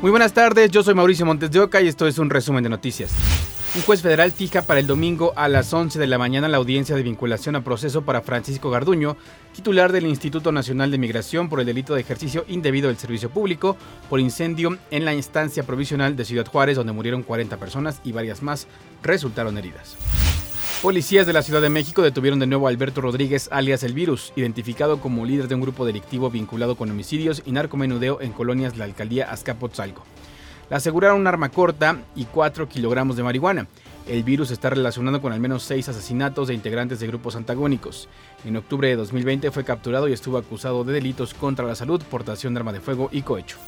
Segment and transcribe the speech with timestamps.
[0.00, 2.70] Muy buenas tardes, yo soy Mauricio Montes de Oca y esto es un resumen de
[2.70, 3.12] noticias.
[3.76, 6.96] Un juez federal fija para el domingo a las 11 de la mañana la audiencia
[6.96, 9.18] de vinculación a proceso para Francisco Garduño,
[9.54, 13.76] titular del Instituto Nacional de Migración por el delito de ejercicio indebido del servicio público
[14.08, 18.42] por incendio en la instancia provisional de Ciudad Juárez, donde murieron 40 personas y varias
[18.42, 18.68] más
[19.02, 19.98] resultaron heridas.
[20.82, 24.32] Policías de la Ciudad de México detuvieron de nuevo a Alberto Rodríguez, alias El Virus,
[24.34, 28.78] identificado como líder de un grupo delictivo vinculado con homicidios y narcomenudeo en colonias de
[28.78, 30.06] la alcaldía Azcapotzalco.
[30.70, 33.68] Le aseguraron un arma corta y 4 kilogramos de marihuana.
[34.08, 38.08] El virus está relacionado con al menos seis asesinatos de integrantes de grupos antagónicos.
[38.46, 42.54] En octubre de 2020 fue capturado y estuvo acusado de delitos contra la salud, portación
[42.54, 43.58] de arma de fuego y cohecho.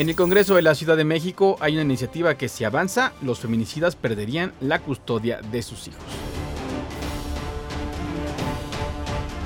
[0.00, 3.38] En el Congreso de la Ciudad de México hay una iniciativa que si avanza, los
[3.38, 6.02] feminicidas perderían la custodia de sus hijos.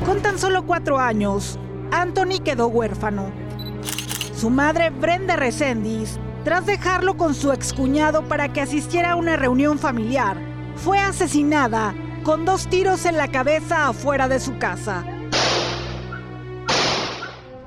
[0.06, 1.58] Con tan solo cuatro años,
[1.90, 3.32] Anthony quedó huérfano.
[4.36, 9.80] Su madre, Brenda Resendiz, tras dejarlo con su excuñado para que asistiera a una reunión
[9.80, 10.36] familiar,
[10.76, 15.04] fue asesinada con dos tiros en la cabeza afuera de su casa.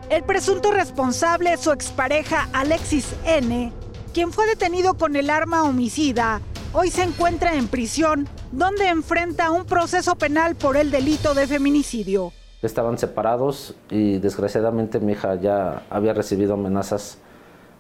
[0.09, 3.73] El presunto responsable es su expareja Alexis N.,
[4.13, 6.39] quien fue detenido con el arma homicida.
[6.71, 12.31] Hoy se encuentra en prisión, donde enfrenta un proceso penal por el delito de feminicidio.
[12.61, 17.17] Estaban separados y desgraciadamente mi hija ya había recibido amenazas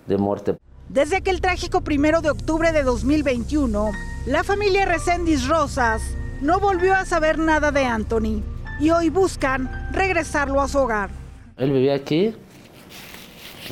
[0.05, 0.57] de muerte.
[0.89, 3.91] Desde aquel trágico primero de octubre de 2021,
[4.25, 6.01] la familia Reséndiz Rosas
[6.41, 8.43] no volvió a saber nada de Anthony
[8.81, 11.26] y hoy buscan regresarlo a su hogar.
[11.57, 12.35] Él vivía aquí,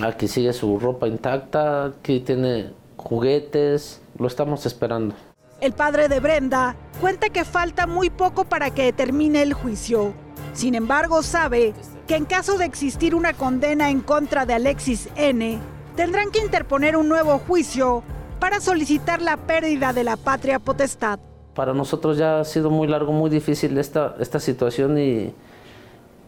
[0.02, 5.14] aquí sigue su ropa intacta, aquí tiene juguetes, lo estamos esperando.
[5.62, 10.14] El padre de Brenda cuenta que falta muy poco para que termine el juicio.
[10.54, 11.74] Sin embargo, sabe
[12.08, 15.60] que en caso de existir una condena en contra de Alexis N.,
[15.96, 18.04] tendrán que interponer un nuevo juicio
[18.40, 21.20] para solicitar la pérdida de la patria potestad.
[21.54, 25.34] Para nosotros ya ha sido muy largo, muy difícil esta, esta situación y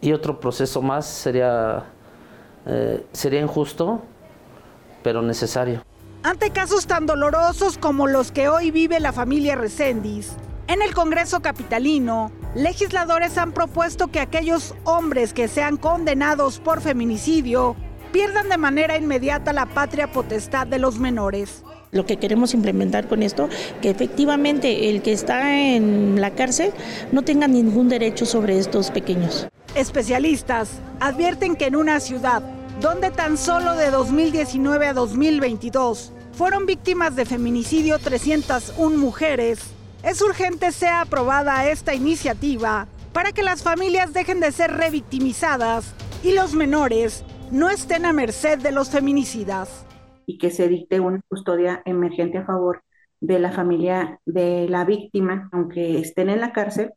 [0.00, 1.84] y otro proceso más sería,
[2.66, 4.02] eh, sería injusto,
[5.02, 5.82] pero necesario.
[6.22, 10.32] Ante casos tan dolorosos como los que hoy vive la familia Reséndiz,
[10.66, 17.74] en el Congreso Capitalino, legisladores han propuesto que aquellos hombres que sean condenados por feminicidio
[18.12, 21.62] pierdan de manera inmediata la patria potestad de los menores.
[21.90, 23.48] Lo que queremos implementar con esto,
[23.80, 26.72] que efectivamente el que está en la cárcel
[27.12, 29.48] no tenga ningún derecho sobre estos pequeños.
[29.78, 32.42] Especialistas advierten que en una ciudad
[32.80, 39.72] donde tan solo de 2019 a 2022 fueron víctimas de feminicidio 301 mujeres,
[40.02, 46.32] es urgente sea aprobada esta iniciativa para que las familias dejen de ser revictimizadas y
[46.32, 49.86] los menores no estén a merced de los feminicidas.
[50.26, 52.82] Y que se dicte una custodia emergente a favor
[53.20, 56.94] de la familia de la víctima, aunque estén en la cárcel,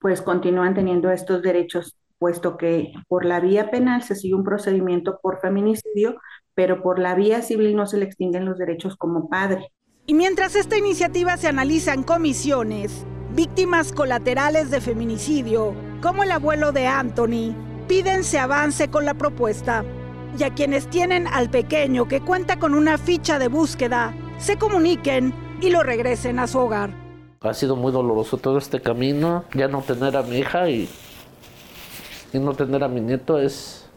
[0.00, 5.18] pues continúan teniendo estos derechos, puesto que por la vía penal se sigue un procedimiento
[5.22, 6.16] por feminicidio,
[6.54, 9.70] pero por la vía civil no se le extinguen los derechos como padre.
[10.06, 16.72] Y mientras esta iniciativa se analiza en comisiones, víctimas colaterales de feminicidio, como el abuelo
[16.72, 17.54] de Anthony,
[17.86, 19.84] piden se avance con la propuesta.
[20.38, 25.34] Y a quienes tienen al pequeño que cuenta con una ficha de búsqueda, se comuniquen
[25.60, 26.99] y lo regresen a su hogar.
[27.42, 30.90] Ha sido muy doloroso todo este camino, ya no tener a mi hija y,
[32.34, 33.88] y no tener a mi nieto es,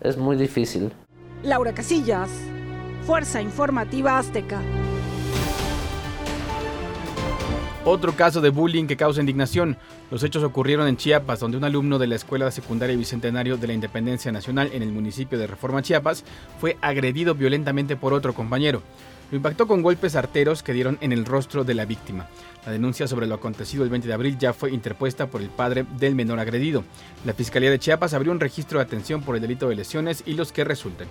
[0.00, 0.90] es muy difícil.
[1.42, 2.30] Laura Casillas,
[3.04, 4.62] Fuerza Informativa Azteca.
[7.84, 9.76] Otro caso de bullying que causa indignación.
[10.10, 13.74] Los hechos ocurrieron en Chiapas, donde un alumno de la Escuela Secundaria Bicentenario de la
[13.74, 16.24] Independencia Nacional en el municipio de Reforma Chiapas
[16.58, 18.80] fue agredido violentamente por otro compañero.
[19.32, 22.28] Lo impactó con golpes arteros que dieron en el rostro de la víctima.
[22.66, 25.86] La denuncia sobre lo acontecido el 20 de abril ya fue interpuesta por el padre
[25.98, 26.84] del menor agredido.
[27.24, 30.34] La Fiscalía de Chiapas abrió un registro de atención por el delito de lesiones y
[30.34, 31.08] los que resulten.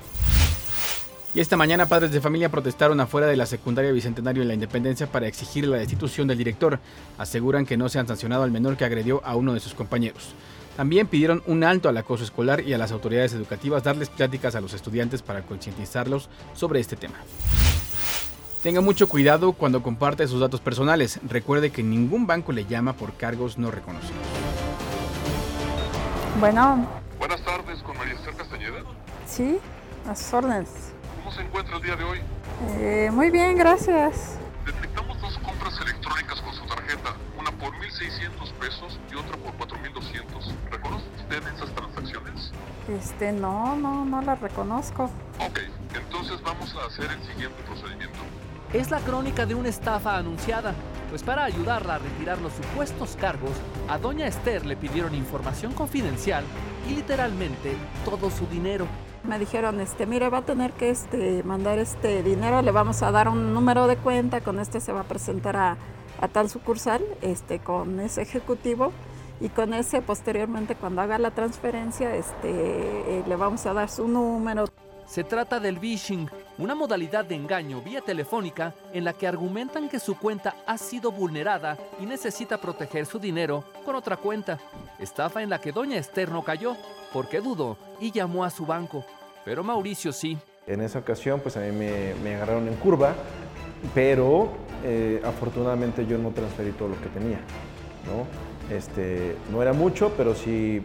[1.34, 5.08] Y esta mañana padres de familia protestaron afuera de la secundaria Bicentenario en la Independencia
[5.08, 6.78] para exigir la destitución del director.
[7.18, 10.36] Aseguran que no se han sancionado al menor que agredió a uno de sus compañeros.
[10.78, 14.62] También pidieron un alto al acoso escolar y a las autoridades educativas darles pláticas a
[14.62, 17.16] los estudiantes para concientizarlos sobre este tema.
[18.64, 21.20] Tenga mucho cuidado cuando comparte sus datos personales.
[21.28, 24.22] Recuerde que ningún banco le llama por cargos no reconocidos.
[26.40, 26.88] Bueno.
[27.18, 28.84] Buenas tardes, con María Esther Castañeda.
[29.26, 29.58] Sí,
[30.08, 30.94] a sus órdenes.
[31.18, 32.20] ¿Cómo se encuentra el día de hoy?
[32.78, 34.38] Eh, muy bien, gracias.
[34.64, 40.54] Detectamos dos compras electrónicas con su tarjeta, una por 1.600 pesos y otra por 4.200.
[40.70, 42.52] ¿Reconoce usted esas transacciones?
[42.88, 45.06] Este, no, no, no las reconozco.
[45.40, 45.60] Ok,
[45.96, 48.11] entonces Entonces vamos a hacer el siguiente procedimiento.
[48.74, 50.74] Es la crónica de una estafa anunciada,
[51.10, 53.52] pues para ayudarla a retirar los supuestos cargos,
[53.90, 56.46] a doña Esther le pidieron información confidencial
[56.90, 57.76] y literalmente
[58.06, 58.88] todo su dinero.
[59.26, 63.12] Me dijeron, este, mire, va a tener que este, mandar este dinero, le vamos a
[63.12, 65.78] dar un número de cuenta, con este se va a presentar a,
[66.22, 68.94] a tal sucursal, este, con ese ejecutivo
[69.42, 74.08] y con ese posteriormente cuando haga la transferencia este, eh, le vamos a dar su
[74.08, 74.66] número.
[75.08, 76.30] Se trata del phishing,
[76.62, 81.12] una modalidad de engaño vía telefónica en la que argumentan que su cuenta ha sido
[81.12, 84.60] vulnerada y necesita proteger su dinero con otra cuenta.
[85.00, 86.78] Estafa en la que doña Esther no cayó
[87.12, 89.04] porque dudó y llamó a su banco,
[89.44, 90.38] pero Mauricio sí.
[90.68, 93.16] En esa ocasión pues a mí me, agarraron en curva,
[93.96, 94.52] pero
[94.84, 97.40] eh, afortunadamente yo no transferí todo lo que tenía.
[98.06, 98.76] ¿no?
[98.76, 100.84] Este, no era mucho, pero sí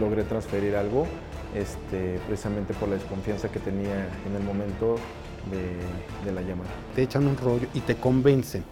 [0.00, 1.06] logré transferir algo
[1.54, 4.96] este, precisamente por la desconfianza que tenía en el momento
[5.50, 6.70] de, de la llamada.
[6.94, 8.64] Te echan un rollo y te convencen.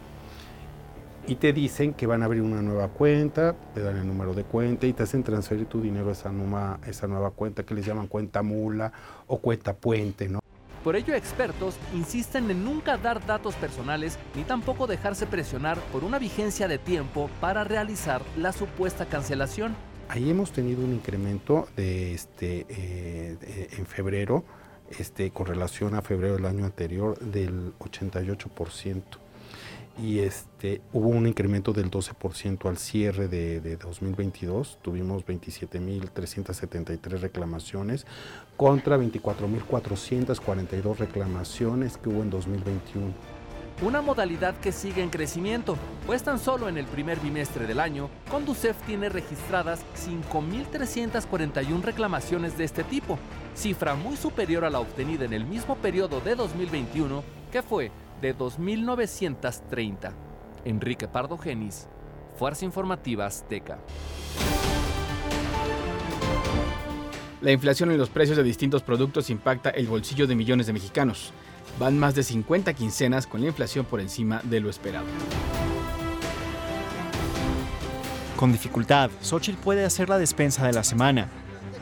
[1.27, 4.43] Y te dicen que van a abrir una nueva cuenta, te dan el número de
[4.43, 7.85] cuenta y te hacen transferir tu dinero a esa, numa- esa nueva cuenta que les
[7.87, 8.91] llaman cuenta mula
[9.27, 10.41] o cuenta puente, ¿no?
[10.83, 16.19] Por ello, expertos insisten en nunca dar datos personales ni tampoco dejarse presionar por una
[16.19, 19.77] vigencia de tiempo para realizar la supuesta cancelación.
[20.11, 24.43] Ahí hemos tenido un incremento de este eh, en febrero,
[24.99, 29.03] este, con relación a febrero del año anterior, del 88%.
[30.03, 34.81] Y este, hubo un incremento del 12% al cierre de, de 2022.
[34.83, 38.05] Tuvimos 27.373 reclamaciones
[38.57, 43.40] contra 24.442 reclamaciones que hubo en 2021.
[43.83, 48.11] Una modalidad que sigue en crecimiento, pues tan solo en el primer bimestre del año,
[48.31, 53.19] Conducef tiene registradas 5.341 reclamaciones de este tipo,
[53.55, 57.91] cifra muy superior a la obtenida en el mismo periodo de 2021, que fue
[58.21, 60.13] de 2.930.
[60.67, 61.89] Enrique Pardo Genis,
[62.37, 63.79] Fuerza Informativa Azteca.
[67.41, 71.33] La inflación en los precios de distintos productos impacta el bolsillo de millones de mexicanos.
[71.79, 75.07] Van más de 50 quincenas con la inflación por encima de lo esperado.
[78.37, 81.29] Con dificultad, Xochitl puede hacer la despensa de la semana.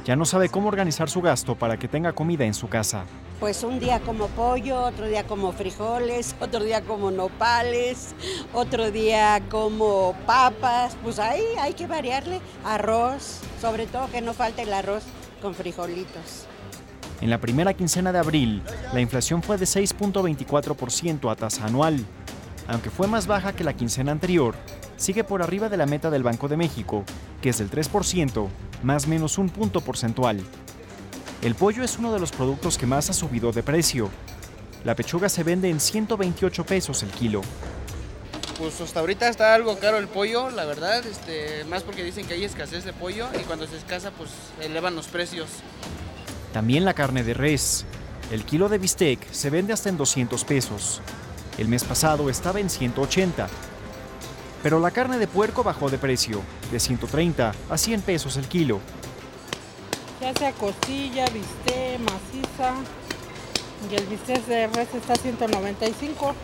[0.04, 3.04] Ya no sabe cómo organizar su gasto para que tenga comida en su casa.
[3.40, 8.14] Pues un día como pollo, otro día como frijoles, otro día como nopales,
[8.52, 12.40] otro día como papas, pues ahí hay que variarle.
[12.64, 15.04] Arroz, sobre todo que no falte el arroz
[15.40, 16.46] con frijolitos.
[17.20, 18.62] En la primera quincena de abril,
[18.93, 21.99] la inflación fue de 6.24% a tasa anual.
[22.69, 24.55] Aunque fue más baja que la quincena anterior,
[24.97, 27.05] sigue por arriba de la meta del Banco de México,
[27.43, 28.49] que es del 3%,
[28.85, 30.41] más menos un punto porcentual.
[31.43, 34.11] El pollo es uno de los productos que más ha subido de precio.
[34.85, 37.43] La pechuga se vende en 128 pesos el kilo.
[38.59, 42.35] Pues hasta ahorita está algo caro el pollo, la verdad, este, más porque dicen que
[42.35, 44.31] hay escasez de pollo y cuando se escasa pues
[44.61, 45.49] elevan los precios.
[46.53, 47.85] También la carne de res.
[48.31, 51.00] El kilo de bistec se vende hasta en 200 pesos.
[51.59, 53.49] El mes pasado estaba en 180.
[54.62, 56.43] Pero la carne de puerco bajó de precio,
[56.73, 58.81] de 130 a 100 pesos el kilo.
[60.21, 62.75] Ya sea costilla, bistec, maciza.
[63.90, 66.35] Y el bistec de res está a 195.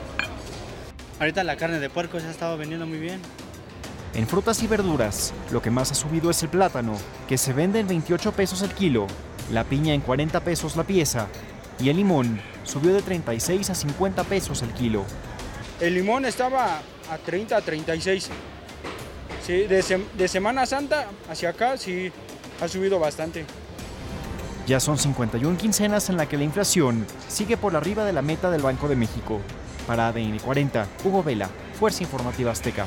[1.18, 3.20] Ahorita la carne de puerco se ha estado vendiendo muy bien.
[4.14, 6.96] En frutas y verduras, lo que más ha subido es el plátano,
[7.28, 9.08] que se vende en 28 pesos el kilo,
[9.52, 11.28] la piña en 40 pesos la pieza
[11.80, 15.04] y el limón subió de 36 a 50 pesos el kilo.
[15.80, 18.30] El limón estaba a 30, a 36.
[19.44, 22.10] Sí, de, sem- de Semana Santa hacia acá sí
[22.62, 23.44] ha subido bastante.
[24.66, 28.50] Ya son 51 quincenas en la que la inflación sigue por arriba de la meta
[28.50, 29.40] del Banco de México.
[29.86, 32.86] Para ADN 40, Hugo Vela, Fuerza Informativa Azteca.